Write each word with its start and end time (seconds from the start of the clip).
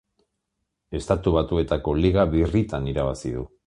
Estatu 1.01 1.35
Batuetako 1.37 1.97
liga 2.03 2.29
birritan 2.35 2.93
irabazi 2.95 3.39
du. 3.41 3.51